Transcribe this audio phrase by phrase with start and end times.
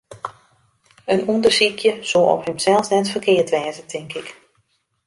[1.13, 4.27] In ûndersykje soe op himsels net ferkeard wêze, tink ik.